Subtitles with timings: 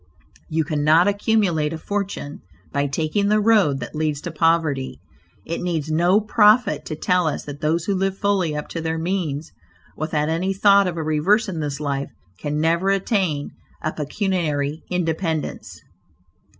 [0.49, 2.41] You cannot accumulate a fortune
[2.73, 4.99] by taking the road that leads to poverty.
[5.45, 8.97] It needs no prophet to tell us that those who live fully up to their
[8.97, 9.51] means,
[9.95, 12.09] without any thought of a reverse in this life,
[12.39, 13.51] can never attain
[13.83, 15.79] a pecuniary independence.